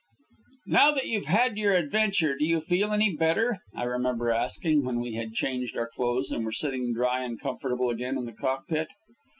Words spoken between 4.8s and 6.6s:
when we had changed our clothes and were